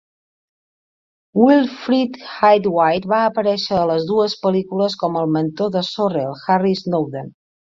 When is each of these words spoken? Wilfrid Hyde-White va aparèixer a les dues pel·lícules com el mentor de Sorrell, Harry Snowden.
Wilfrid 1.41 2.17
Hyde-White 2.39 3.11
va 3.13 3.19
aparèixer 3.27 3.75
a 3.81 3.85
les 3.93 4.09
dues 4.13 4.37
pel·lícules 4.47 4.97
com 5.05 5.23
el 5.23 5.31
mentor 5.37 5.71
de 5.77 5.85
Sorrell, 5.91 6.37
Harry 6.55 6.77
Snowden. 6.85 7.31